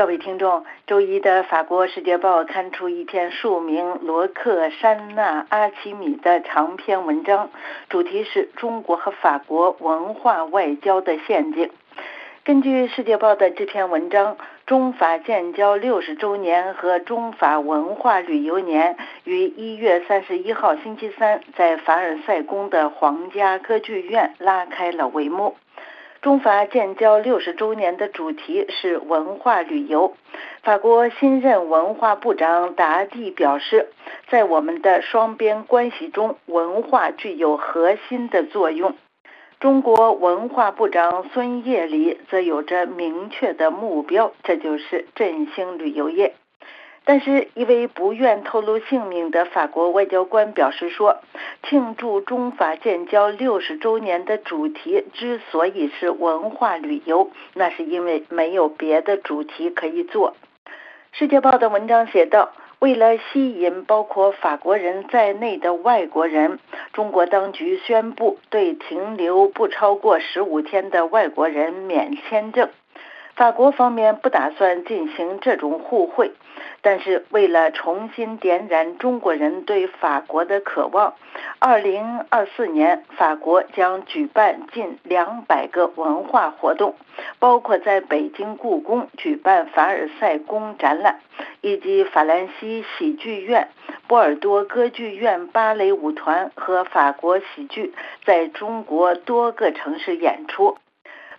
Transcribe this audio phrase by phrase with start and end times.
[0.00, 7.50] 各位听众，周一的法国《世界报》刊出一篇署名罗克珊娜·阿奇米的长篇文章，
[7.90, 11.68] 主题是中国和法国文化外交的陷阱。
[12.44, 25.56] 根据《世界报》的这篇文章，中法建交六十周年和中法文化旅游年于一月三十一号星期三在凡尔赛宫的皇家歌剧院拉开了帷幕。
[26.22, 30.14] 中法建交六十周年的主题是文化旅游。
[30.62, 33.88] 法国新任文化部长达蒂表示，
[34.28, 38.94] 在我们的双边关系中，文化具有核心的作用。
[39.60, 46.34] 中国文化部长孙业礼则有着明确的目标，这就是振兴旅游业。
[47.12, 51.16] 但是，一位不愿透露姓名的法国外交官表示说，
[51.64, 60.36] 庆祝中法建交六十周年的主题之所以是文化旅游，那是因为没有别的主题可以做。
[61.10, 66.60] 世界报的文章写道：“为了吸引包括法国人在内的外国人，
[66.92, 72.68] 中国当局宣布对停留不超过十五天的外国人免签证。
[73.40, 76.32] 法国方面不打算进行这种互惠。”
[76.82, 81.14] 但是，为了重新点燃中国人对法国的渴望，
[81.58, 86.94] 二零二四年法国将举办近两百个文化活动，
[87.38, 91.20] 包括在北京故宫举办凡尔赛宫展览，
[91.62, 93.68] 以及法兰西喜剧院、
[94.06, 97.94] 波尔多歌剧院芭蕾舞团和法国喜剧
[98.26, 100.76] 在中国多个城市演出。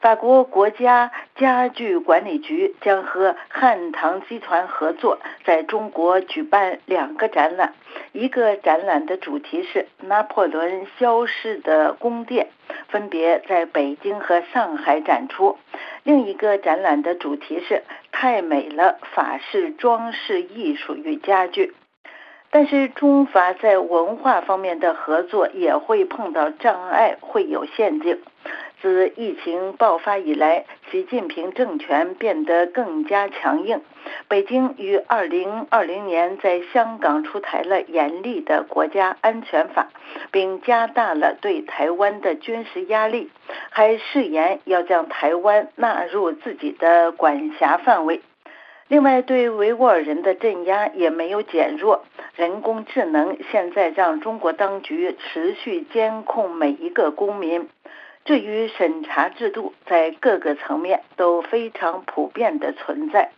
[0.00, 7.74] 法国国家家具管理局将和汉唐集团合作，在中国举办两个展览。
[8.12, 12.48] 一个展览的主题是拿破仑消失的宫殿，
[12.88, 15.58] 分别在北京和上海展出；
[16.02, 21.74] 另一个展览的主题是太美了法式装饰艺术与家具。
[22.52, 28.18] 但是，中法在文化方面的合作也会碰到障碍，会有陷阱。
[28.82, 33.82] 自疫情爆发以来，习近平政权变得更加强硬。
[34.26, 39.88] 北京于二零二零年在香港出台了严厉的国家安全法，
[40.30, 43.30] 并加大了对台湾的军事压力，
[43.68, 48.22] 还誓言要将台湾纳入自己的管辖范围。
[48.88, 52.04] 另外，对维吾尔人的镇压也没有减弱。
[52.34, 57.68] 人工智能现在让中国当局持续监控每一个公民。
[58.24, 63.30] 至于审查制度，在各个层面都非常普遍的存在。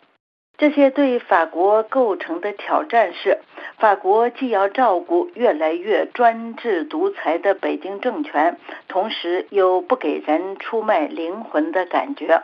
[0.58, 3.38] 这些对法国构成的挑战是：
[3.78, 12.42] 法国既要照顾越来越专制独裁的北京政权，同时又不给人出卖灵魂的感觉。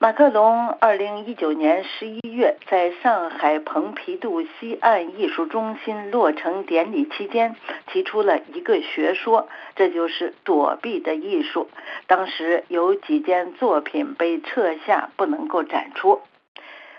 [0.00, 7.56] 马克龙二零一九年十一月在上海蓬皮杜西岸艺术中心落成典礼期间
[7.88, 11.68] 提出了一个学说，这就是躲避的艺术。
[12.06, 16.20] 当时有几件作品被撤下，不能够展出。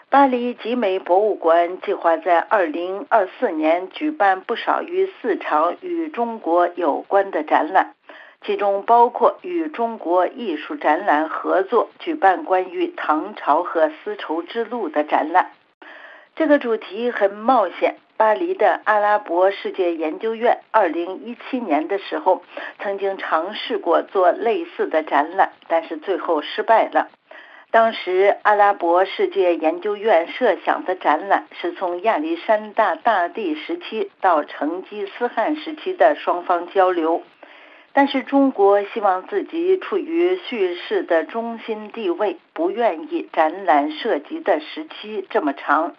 [0.10, 7.94] 巴黎集美博物馆计划在二零二四年举办不少于四场与中国有关的展览。
[8.45, 15.51] 其中包括与中国艺术展览合作举办关于唐朝和丝绸之路的展览。
[16.35, 17.97] 这个主题很冒险。
[18.17, 22.44] 巴黎的阿拉伯世界研究院2017年的时候
[22.79, 27.07] 曾经尝试过做类似的展览，但是最后失败了。
[27.71, 37.23] 当时阿拉伯世界研究院设想的展览是从亚历山大大帝时期到成吉思汗时期的双方交流。
[37.94, 45.95] 但是中国希望自己处于叙事的中心地位，不愿意展览涉及的时期这么长。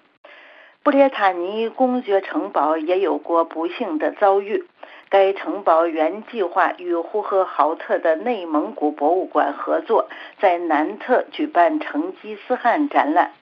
[0.83, 4.65] 布列塔尼公爵城堡也有过不幸的遭遇。
[5.11, 10.09] 该城堡原计划与呼和浩特的内蒙古博物馆合作，
[10.39, 13.33] 在南侧举办成吉思汗展览。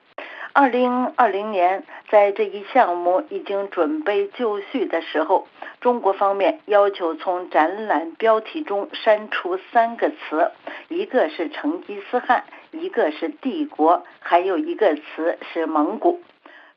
[0.53, 5.47] 二零二零年，在这一项目已经准备就绪的时候。
[5.81, 10.51] 中国方面要求从展览标题中删除三个词，
[10.89, 12.43] 一个是成吉思汗，
[12.73, 16.21] 一个是帝国，还有一个词是蒙古。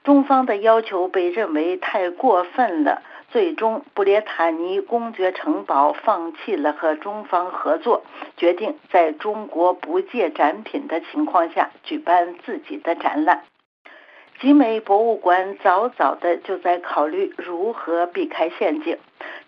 [0.03, 8.03] 中方的要求被认为太过分了，最终布列塔尼公爵城堡放弃了和中方合作，
[8.37, 13.41] 决定在中国不借展品的情况下举办自己的展览。
[14.41, 18.97] 集美博物馆早早的就在考虑如何避开陷阱。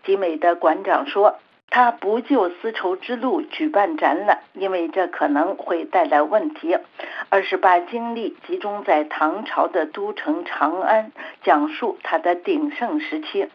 [0.06, 1.40] 集美的馆长说
[1.72, 6.78] ：“他不就丝绸之路举办展览，因为这可能会带来问题，
[7.30, 11.12] 而是把精力集中在唐朝的都城长安，
[11.42, 13.50] 讲述它的鼎盛时期。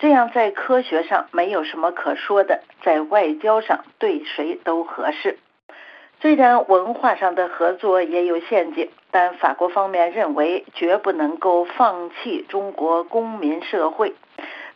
[0.00, 5.38] 这样在科学上没有什么可说的，在外交上对谁都合适。
[6.20, 14.14] 虽然文化上的合作也有陷阱，但法国方面认为绝不能够放弃中国公民社会。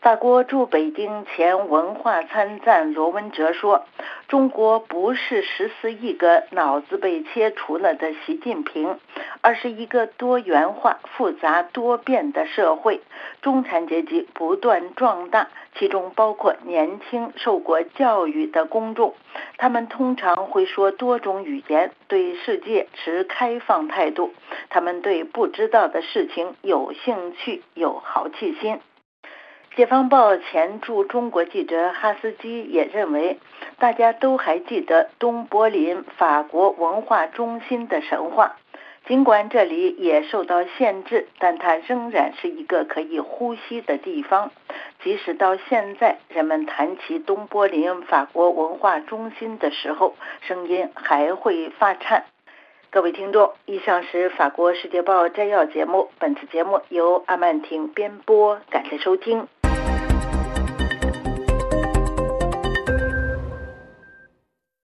[0.07, 3.87] 法国驻北京前文化参赞罗文哲说
[4.31, 9.01] ：“中国不是十四亿个脑子被切除了的习近平，
[9.41, 13.01] 而是一个多元化、复杂多变的社会。
[13.43, 19.13] 中产阶级不断壮大，其中包括年轻、受过教育的公众。
[19.59, 24.33] 他们通常会说多种语言，对世界持开放态度。
[24.69, 28.79] 他们对不知道的事情有兴趣，有好奇心。”
[29.77, 33.39] 解放报前驻中国记者哈斯基也认为，
[33.79, 38.57] 大家都还记得东柏林法国文化中心的神话，
[39.07, 44.51] 尽管这里也受到限制，但它仍然是一个可以呼吸的地方。
[45.03, 52.25] 即使到现在，人们谈起东柏林法国文化中心的时候，声音还会发颤。
[52.89, 59.47] 各位听众，以上是法国世界报摘要节目，本次节目由阿曼婷编播，感谢收听。